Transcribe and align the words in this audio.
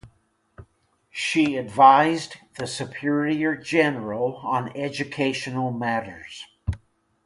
She 1.11 1.57
advised 1.57 2.37
the 2.57 2.65
superior 2.65 3.55
general 3.55 4.37
on 4.37 4.75
educational 4.75 5.71
matters. 5.71 6.47